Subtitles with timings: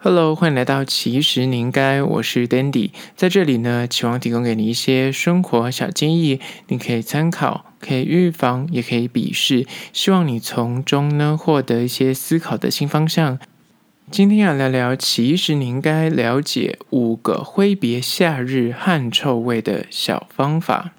[0.00, 13.40] Hello，欢迎来到其实你应该，我是 Dandy，在这里呢，期望提供给你一些生活小建议，你可以参考，可以预防，也可以鄙视，希望你从中呢获得一些思考的新方向。
[14.08, 20.92] 今天要聊聊，其实你应该了解五个挥别夏日汗臭味的小方法。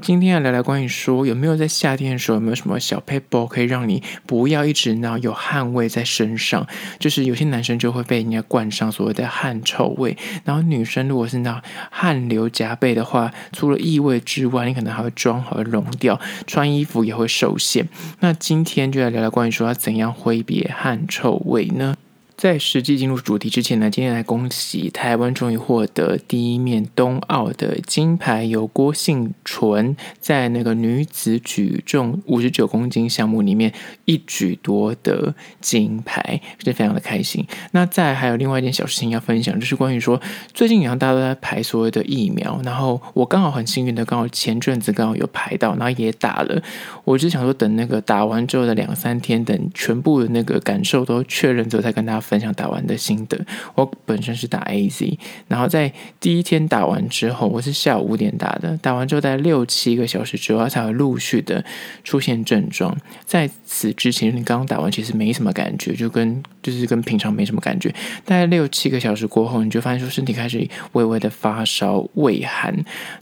[0.00, 6.66] 今天要聊聊关于说有没有在夏天的时候有没有什么小撇步可以让你不要一直呢有汗味在身上，
[6.98, 17.86] 就是有些男生就会被人家冠上所谓的汗臭味，然后女生如果是那汗流浃背的话，除了异味之外，你可能还会妆还会融掉，穿衣服也会受限。
[18.20, 21.96] 那今天就来聊聊关于说要怎样挥别汗臭味呢？
[22.40, 33.70] 在实际进入主题之前呢，今天来恭喜台湾终于获得第一面冬奥的金牌，由郭婞淳在那个女子举重五十九公斤项目里面
[34.06, 37.46] 一举夺得金牌，是非常的开心。
[37.72, 40.18] 那再还有另外一件小事情要分享，就是关于说
[40.54, 46.62] 最近好像大家都在排所谓的疫苗，然后我刚好很幸运的刚好前阵子刚好有排到，然后也打了。
[47.04, 53.36] 我只想说等那个打完之后的两三天，等全部的那个感受都确认之后再跟大家分享打完的心得。
[53.74, 61.64] 我本身是打 AZ，然后在第一天打完之后，我是下午五点打的，打完之后大概六七个小时之后，才会陆续的
[62.04, 62.96] 出现症状。
[63.26, 67.92] 在此之前，你刚刚打完其实没什么感觉，就跟就是跟平常没什么感觉。
[68.24, 72.72] 大概六七个小时过后，你就发现说身体开始微微的发烧、畏寒，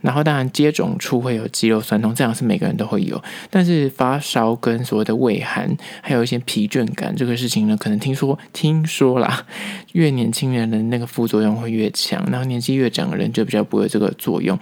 [0.03, 3.23] 然后当然接种处会有肌肉酸痛，这样是每个人都会有。
[3.49, 8.98] 但是发烧跟所谓的畏寒，还有一些疲倦感，这个事情呢，可能听说听说。
[8.99, 9.47] 说啦，
[9.93, 14.59] 越年轻人的那个副作用会越强，然后年纪越长的人就比较不会有这个作用。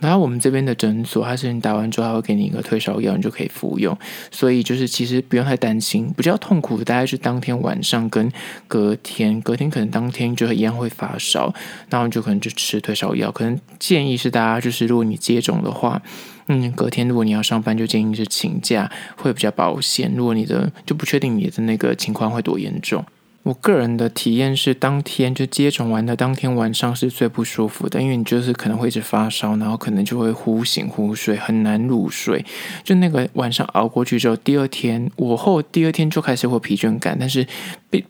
[0.00, 3.94] 然后我们这边的诊所，它是你打完之后，它会给你一个退烧药，你就可以服用。
[4.30, 6.10] 所以就是其实不用太担心。
[6.16, 8.32] 比较痛苦的大概是当天晚上跟
[8.66, 11.52] 隔天，隔天可能当天就会一样会发烧，
[11.90, 13.30] 然后就可能就吃退烧药。
[13.30, 16.00] 可能建议是大家就是如果你接种的话，
[16.48, 20.10] 嗯，隔天如果你要上班，就建议是请假会比较保险。
[20.16, 23.04] 如果你的就不确定你的那个情况会多严重。
[23.42, 32.44] 我个人的体验是，当天就接种完的当天晚上是最不舒服的，因为你就是可能会一直发烧，然后可能就会忽醒忽睡，很难入睡。
[32.84, 37.46] 就那个晚上熬过去之后，第二天我后第二天就开始会疲倦感，但是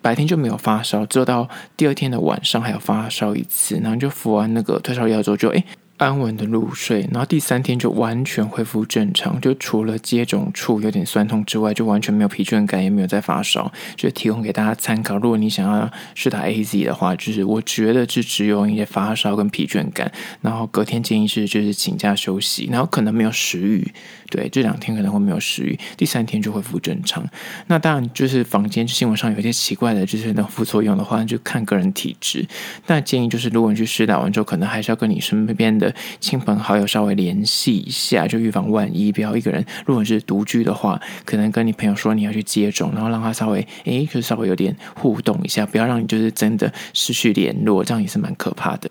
[0.02, 5.64] 白天就没有发烧，直到第二天的晚上还有发烧一次，然后就服完那个退烧药之后就诶。
[6.00, 15.18] 安稳的入睡，然后第三天就完全恢复正常，就除了接种处有点酸痛之外，就完全没有疲倦感，也没有再发烧，就提供给大家参考。
[15.18, 23.86] 如果你想要试打 AZ 的话，就是我觉得是只有一些发烧跟疲倦感，然后隔天建议是就是请假休息，然后可能没有食欲，
[24.30, 27.22] 对，这两天可能会没有食欲，第三天就恢复正常。
[27.66, 32.46] 那当然就是房间新闻上有一些奇怪的，就是那副作用的话，就看个人体质。
[32.86, 35.89] 但建议就是如果你去试打完之后，可能还是要跟你身边的。
[36.20, 39.10] 亲朋好友稍微联系一下，就预防万一。
[39.10, 48.88] 不要一个人，如果是独居的话，可能跟你朋友说你要去接种，然后让他稍微诶，就稍微有点互动一下，不要让你就是真的失去联络，这样也是蛮可怕的。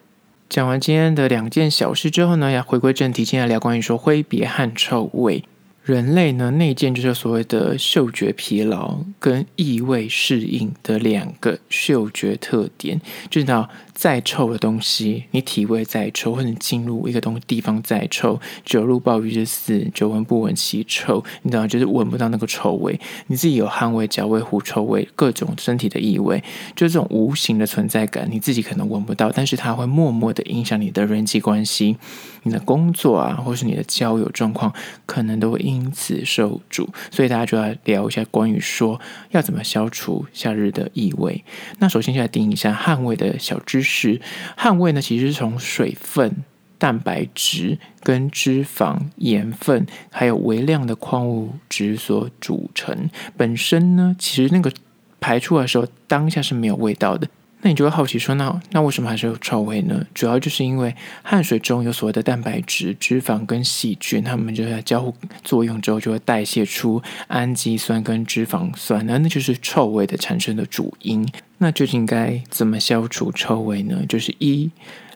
[0.49, 5.43] 讲完今天的两件小事之后呢，要回归正题，现在聊关于说挥别汗臭味。
[5.83, 12.99] 人类呢，内建就是所谓的嗅觉疲劳跟异味适应的两个嗅觉特点，
[13.29, 13.69] 就是到。
[13.99, 22.97] 再臭的东西，你体味再臭，或者你进入一个东地方再臭，久入鲍鱼之肆，久闻不闻其臭，你知道，就是闻不到那个臭味。
[23.27, 26.41] 你自己有汗味、脚味、狐臭味，各种身体的异味，
[26.77, 31.97] 就这种无形的存在感，你自己可能闻不到，但是它会默默的影响你的人际关系、
[32.43, 34.73] 你的工作啊，或是你的交友状况，
[35.05, 36.87] 可能都会因此受阻。
[37.11, 39.01] 所以大家就要聊一下关于说
[39.31, 41.43] 要怎么消除夏日的异味。
[41.79, 43.88] 那首先就来定一下汗味的小知识。
[43.89, 44.21] 是
[44.55, 46.43] 汗味呢，其实是从水分、
[46.77, 53.09] 蛋白质、跟脂肪、盐分，还有微量的矿物质所组成。
[53.35, 54.71] 本身呢，其实那个
[55.19, 57.27] 排出来的时候，当下是没有味道的。
[57.61, 60.05] 那你就会好奇说，那那为什么还是有臭味呢？
[60.13, 65.13] 主要就是因为汗水中有所谓的蛋白质、脂肪跟细菌，它们就在交互
[65.43, 71.27] 作用之后，就会代谢出氨基酸跟脂肪酸，那那就是臭味的产生的主因。
[71.57, 74.05] 那究竟该怎么消除臭味呢？
[74.07, 74.71] 就是一，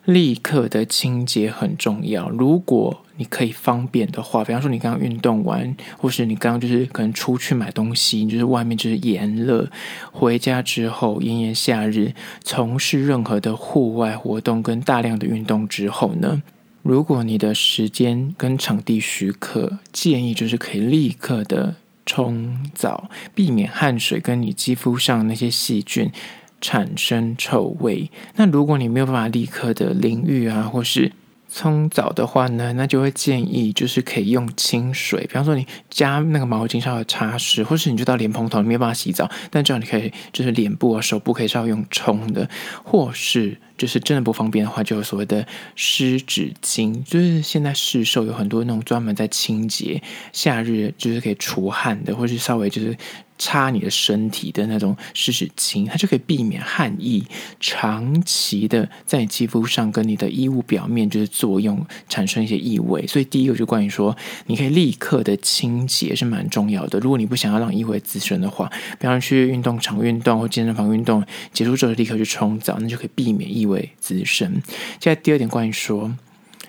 [0.05, 2.29] 立刻的清洁很重要。
[2.29, 9.69] 如果你可以方便的话，比方说你刚刚运动完，或是你刚刚就是可能出去买东西，你就是外面就是炎热，
[10.11, 12.13] 回家之后炎炎夏日，
[12.43, 16.41] 从事任何的户外活动跟大量的运动之后呢，
[16.81, 21.75] 如果你的时间跟场地许可，建议就是可以立刻的
[22.05, 26.11] 冲澡，避免汗水跟你肌肤上那些细菌
[26.63, 28.09] 产生臭味。
[28.37, 31.11] 那如果你没有办法立刻的淋浴啊，或是
[31.51, 42.49] 冲澡的话呢，那就会建议就是可以用清水，比方说你加那个毛巾稍微擦拭，或是你就到莲蓬头你没有办法洗澡，但这样你可以就是脸部啊、手部可以稍微用冲的，
[42.83, 52.97] 或是就是真的不方便的话，就有所谓的湿纸巾，就是现在市售有很多那种专门在清洁夏日就是可以除汗的，或是稍微就是。
[53.39, 57.21] 擦你的身体的那种湿纸巾，它就可以避免汗液
[57.59, 63.05] 长期的在你肌肤上跟你的衣物表面就是作用，产生一些异味。
[63.07, 64.15] 所以第一个就关于说，
[64.45, 66.99] 你可以立刻的清洁是蛮重要的。
[66.99, 71.21] 如果你不想要让异味滋生的话，比方去运动场运动或健身房运动
[71.51, 74.61] 结束之后立刻去冲澡，那就可以避免异味滋生。
[74.99, 76.15] 现在第二点关于说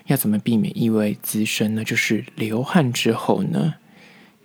[0.07, 1.83] 要怎么避免异味滋生呢？
[1.83, 3.75] 就是流汗之后呢，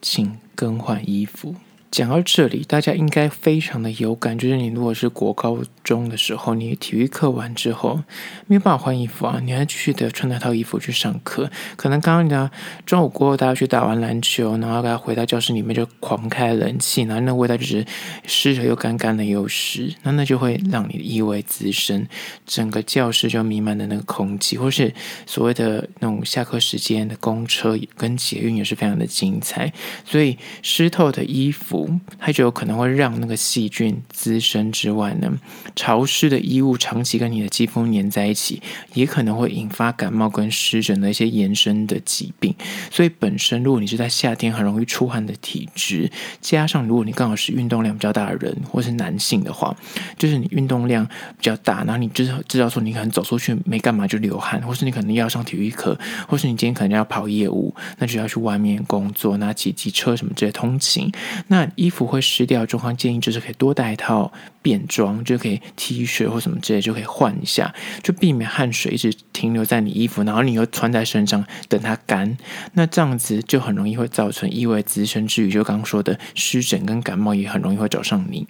[0.01, 1.55] 请更换衣服。
[1.91, 8.01] 讲到这里，大家应该非常的有感觉，就是你如果是国高中的时候，你体育课完之后
[8.47, 11.51] 没有办法换衣服啊，你还继续的穿那套衣服去上课。
[11.75, 12.49] 可能刚刚你的
[12.87, 17.85] 中午过后，大家去打完篮球，然后大家回到教室里面就狂开冷气，然后那味道就是
[18.25, 22.07] 湿的又干，干的又湿，那那就会让你的异味滋生，
[22.47, 24.95] 整个教室就弥漫的那个空气，或是
[25.27, 29.73] 所谓的那种下课时间的公车跟捷运也是非常的精彩，
[30.05, 31.80] 所以湿透的衣服。
[32.19, 35.31] 它就有可能会让那个细菌滋生之外呢，
[35.75, 38.61] 潮湿的衣物长期跟你的肌肤粘在一起，
[38.95, 42.55] 也可能会引发感冒跟湿疹的一些延伸的疾病。
[42.91, 46.11] 所以本身如果你是在夏天很容易出汗的体质，
[46.41, 49.75] 加上如果你刚好是运动量比较大的人，或是男性的话，
[50.19, 55.99] 就是你运动量比较大，然后你知道知道说你可能走出去没干嘛就流汗，或是你可能要上体育课，
[56.29, 61.11] 或是你今天可能要跑业务，那就要去外面工作，拿起机车什么这些通勤，
[61.47, 61.70] 那。
[61.77, 64.33] 衣服会湿掉，状况建议就是可以多带一套
[64.63, 72.37] 便装，就可以 T 恤或什么之类就可以换一下，就避免汗水一直停留在你衣服，然后你又穿在身上等它干，
[72.75, 78.47] 那这样子就很容易会造成异味滋生之余，就刚刚说的湿疹跟感冒也很容易会找上你。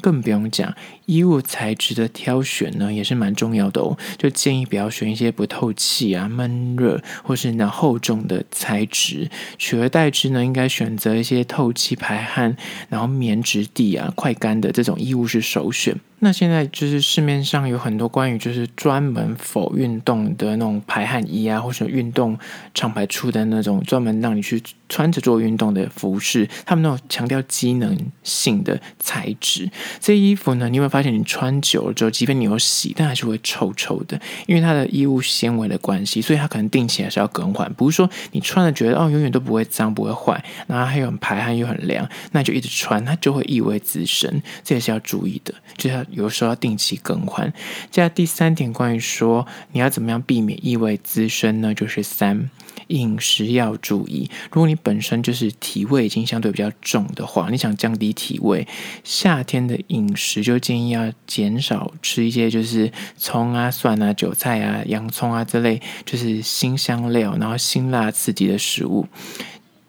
[0.00, 0.74] 更不用讲，
[1.06, 3.96] 衣物材质的挑选呢，也是蛮重要的哦。
[4.18, 12.56] 就建议不要选一些不透气啊、闷热或是那厚重的材质，取而代之呢，应该选择一些透气排汗，
[12.88, 15.94] 然后棉质地啊、快干的这种衣物是首选。
[16.24, 22.38] 那现在就是市面上有很多关于就是专门否运动的那种排汗衣啊，或者运动
[22.74, 29.68] 厂牌出的那种专门让你去穿着做运动的服饰，他们那种强调机能性的材质，
[29.98, 37.72] 这衣服呢，你有发现你穿久了之后，即便你有洗，但还是会臭臭的，因为它的衣物纤维的关系，所以它可能定期还是要更换。
[37.72, 46.04] 不是说你穿了觉得哦永远都不会脏不会坏，然后还有排汗又很凉，那就一直穿，它就会异味滋生，这也是要注意的，就是要。
[46.12, 47.50] 有时候要定期更换。
[47.90, 51.74] 接下来第三点，关于说你要怎么样避免异味滋生呢？
[51.74, 52.50] 就是三，
[52.88, 54.28] 饮食要注意。
[54.50, 58.68] 如果你本身就是体味已经相对比较重的话，你想降低体味，
[59.04, 69.06] 夏天的饮食就建议要减少吃一些就是葱啊、蒜啊、韭菜啊、洋葱啊这类就是辛香料，然后辛辣刺激的食物。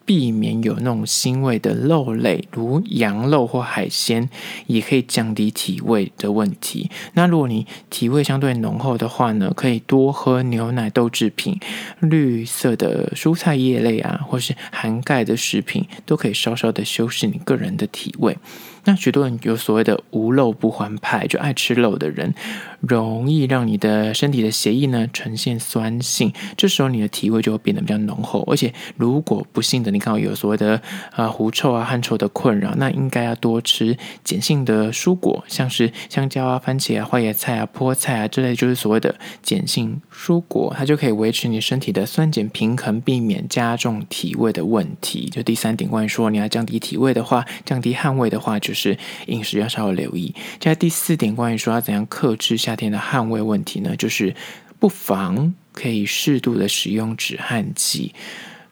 [0.05, 4.29] 避免有那种腥味的肉类，如羊肉或海鲜，
[4.67, 6.89] 也可以降低体味的问题。
[7.13, 11.59] 那如果你体味相对浓厚的话呢，可以多喝牛奶、豆制品、
[11.99, 18.37] 绿色的蔬菜叶类啊，或是含钙的食品，都可以稍稍的修饰你个人的体味。
[18.85, 22.33] 那许多人有所谓的无肉不欢派，就爱吃肉的人，
[22.81, 28.43] 容易让你的身体的血液呢呈现酸性，这时候你的体味就会变得比较浓厚。
[28.51, 30.81] 而且如果不幸的你刚好有所谓的
[31.11, 45.29] 啊狐臭啊汗臭的困扰，那应该要多吃碱性的蔬果，像是香蕉啊、番茄啊、花椰菜啊、菠菜啊这类，就是所谓的碱性蔬果，它就可以维持你身体的酸碱平衡，避免加重体味的问题。
[45.29, 48.73] 就第三点，关于说你要降低体味的话，降低汗味的话，就。
[48.73, 48.97] 是
[49.27, 50.33] 饮食要稍微留意。
[50.59, 53.95] 接下来第四点，关于说要怎样克制夏天的汗味问题呢？
[53.95, 54.35] 就是
[54.79, 58.15] 不妨可以适度的使用止汗剂。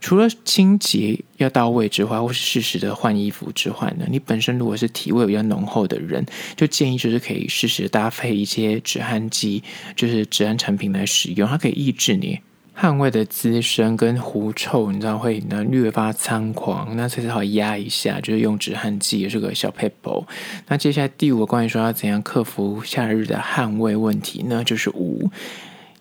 [0.02, 6.26] 除了清洁要到位之外，或是适时的换衣服之外呢，你本身如果是体味比较浓厚的人，
[6.58, 9.64] 就建议就是可以适时搭配一些止汗剂，
[9.96, 12.40] 就是止汗产品来使用，它可以抑制你。
[12.74, 20.26] 汗味的滋生跟狐臭，你知道会呢略发猖狂，那最好压一下，就是用止汗剂，也是个小撇步。
[20.68, 24.64] 那接下来第五个关于说要怎样克服夏日的汗味问题呢？
[24.64, 25.30] 就是五，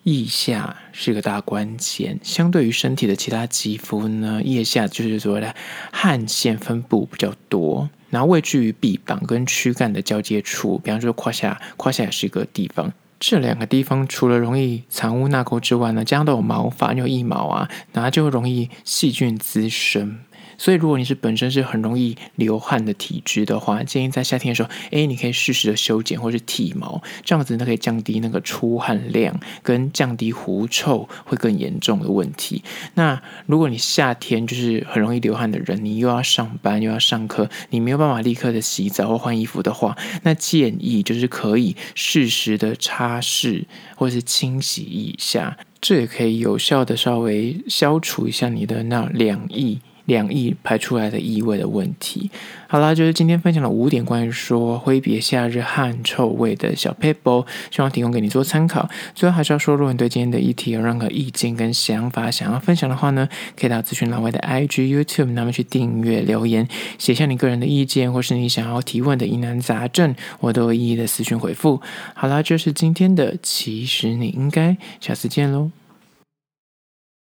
[0.04, 2.18] 腋下是个大关键。
[2.22, 5.54] 相对于身体的其他肌肤呢，腋下就是所谓的
[5.92, 7.90] 汗腺分布比较多。
[8.08, 12.92] 然后位置于臂膀跟躯干的交接处，比方说胯下，胯下也是一个地方。
[13.20, 20.20] 这两个地方除了容易藏污纳垢之外呢，这样都有毛发，有腋毛啊，然后就会容易细菌滋生。
[20.60, 32.62] 所以，如果你是本身是很容易流汗的体质的话，建议在夏天的时候，诶，你可以适时的修剪或是剃毛，这样子呢可以降低那个出汗量，跟降低狐臭会更严重的问题。
[32.92, 43.64] 那如果你夏天就是很容易流汗的人，你又要上班又要上课，你没有办法立刻的洗澡或换衣服的话，那建议就是可以适时的擦拭
[43.96, 49.78] 或是清洗一下，这也可以有效的稍微消除一下你的那两液。
[50.10, 52.30] 两翼排出来的异味的问题。
[52.66, 58.88] 好啦，就是今天分享了五点关于说挥别夏日汗臭味的小 paper，，希望提供给你做参考。
[59.14, 71.80] 最后还是要说，如果你对今天的议题有任何意见跟想法想要分享的话呢，可以到资讯栏外的 IG、YouTube 那边去订阅留言，写下你个人的意见或是你想要提问的疑难杂症，我都会一一的私讯回复。
[72.14, 75.70] 好啦，就是今天的，其实你应该下次见喽。